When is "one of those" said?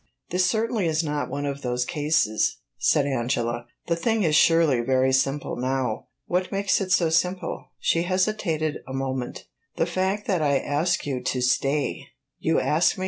1.29-1.85